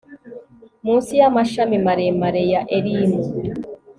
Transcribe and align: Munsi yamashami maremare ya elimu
Munsi 0.85 1.11
yamashami 1.21 1.77
maremare 1.85 2.41
ya 2.51 2.61
elimu 2.77 3.21